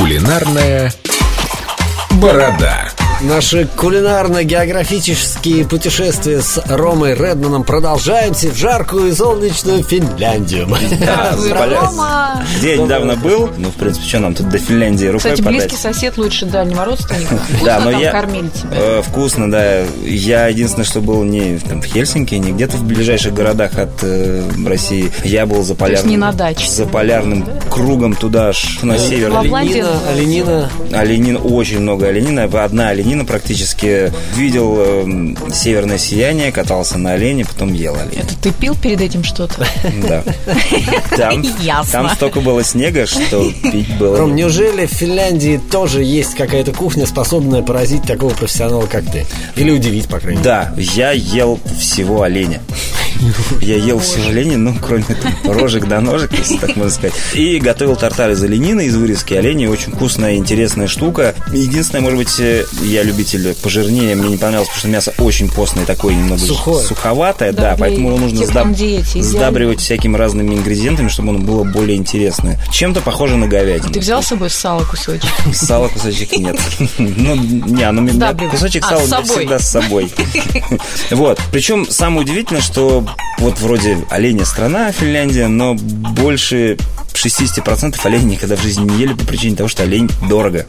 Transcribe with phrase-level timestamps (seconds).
[0.00, 0.90] Кулинарная
[2.12, 2.99] борода.
[3.22, 10.66] Наши кулинарно-географические путешествия с Ромой Редманом продолжаемся в жаркую и солнечную Финляндию.
[10.98, 11.36] Да.
[11.66, 12.42] Рома.
[12.56, 15.76] Где я недавно был, ну, в принципе, что нам тут до Финляндии рукой Кстати, близкий
[15.76, 15.94] подать?
[15.94, 17.36] сосед лучше дальнего родственника.
[17.36, 18.10] Вкусно Да, но там я...
[18.10, 18.70] кормили тебя.
[18.72, 19.82] э, вкусно, да.
[20.02, 24.48] Я единственное, что был не там, в Хельсинки, не где-то в ближайших городах от э,
[24.66, 25.12] России.
[25.24, 26.08] Я был за полярным...
[26.10, 26.70] не на даче.
[26.70, 29.30] За полярным кругом туда аж на север.
[29.30, 30.98] Во Лапландии Оленина, Оленина.
[30.98, 32.44] Оленин, очень много оленина.
[32.44, 34.12] Одна оленина практически.
[34.36, 38.22] Видел э, северное сияние, катался на олене, потом ел оленя.
[38.22, 39.66] Это ты пил перед этим что-то?
[40.08, 40.22] Да.
[41.16, 41.92] Там, Ясно.
[41.92, 44.18] там столько было снега, что пить было.
[44.18, 49.26] Ром, неужели в Финляндии тоже есть какая-то кухня, способная поразить такого профессионала, как ты?
[49.56, 50.44] Или удивить, по крайней мере?
[50.44, 52.60] Да, я ел всего оленя.
[53.60, 57.14] Я ел всего оленя, ну, кроме там, рожек до ножек, если так можно сказать.
[57.34, 59.70] И готовил тартар из оленины, из вырезки оленя.
[59.70, 61.34] Очень вкусная и интересная штука.
[61.52, 65.84] Единственное, может быть, э, я любитель пожирнее, мне не понравилось, потому что мясо очень постное,
[65.84, 66.84] такое немного Сухое.
[66.84, 71.64] суховатое, Да, да, поэтому его нужно сдаб- диете, сдабривать всякими разными ингредиентами, чтобы оно было
[71.64, 72.58] более интересное.
[72.72, 73.92] Чем-то похоже на говядину.
[73.92, 75.30] Ты взял с собой сало кусочек?
[75.54, 76.58] Сала кусочек нет.
[76.98, 78.12] Ну, не, оно мне
[78.50, 80.10] кусочек А, сала всегда с собой.
[81.10, 81.38] Вот.
[81.52, 83.04] Причем самое удивительное, что
[83.38, 86.76] вот вроде оленя страна Финляндия, но больше
[87.24, 90.66] 60% оленей никогда в жизни не ели по причине того, что олень дорого.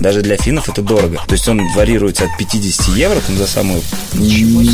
[0.00, 1.20] Даже для финнов это дорого.
[1.26, 3.80] То есть он варьируется от 50 евро там, за самую,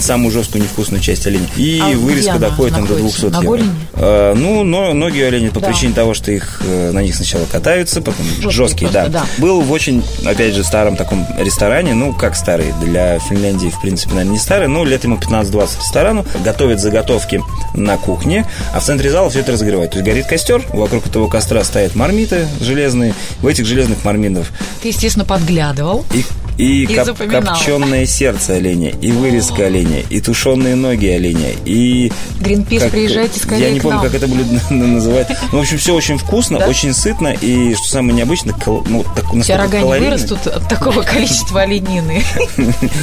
[0.00, 1.46] самую жесткую невкусную часть оленя.
[1.56, 3.28] И А вырезка она доходит там, до находится?
[3.30, 3.64] 200 На евро.
[3.94, 5.68] Э, ну, но ноги у оленей по Да.
[5.68, 9.20] причине того, что их э, на них сначала катаются, потом Жесткие жесткие, просто, да.
[9.20, 9.26] да.
[9.38, 14.10] Был в очень, опять же, старом таком ресторане, ну, как старый, для Финляндии, в принципе,
[14.14, 17.42] наверное, не старый, но лет ему 15-20 ресторану, готовят заготовки
[17.74, 19.92] на кухне, а в центре зала все это разогревают.
[19.92, 24.46] То есть горит костер, вокруг этого костра стоят мармиты железные, в этих железных мармитах
[24.82, 26.04] Ты, естественно, подглядывал.
[26.12, 26.24] и,
[26.62, 32.10] и, И коп- копченое сердце оленя, и вырезка оленя, и тушеные ноги оленя, и...
[32.40, 35.28] Гринпис, как- приезжайте скорее Я не помню, как это блюдо называют.
[35.52, 36.66] Ну, в общем, все очень вкусно, Да?
[36.68, 40.16] очень сытно, и, что самое необычное, кал- ну, так, У тебя рога не калорийно.
[40.16, 42.22] вырастут от такого количества оленины.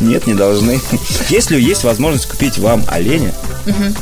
[0.00, 0.80] Нет, не должны.
[1.30, 3.32] Если есть возможность купить вам оленя,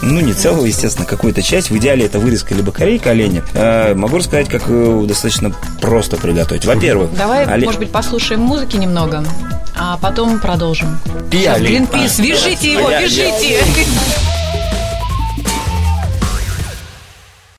[0.03, 4.19] ну, не целого, естественно, какую-то часть, в идеале это вырезка либо корейка оленя, э, могу
[4.19, 6.65] рассказать, как э, достаточно просто приготовить.
[6.65, 9.25] Во-первых, Давай, оле- может быть, послушаем музыки немного,
[9.77, 10.99] а потом продолжим.
[11.33, 11.87] И Сейчас, олень.
[11.87, 13.65] Гринпис, вяжите его, вяжите!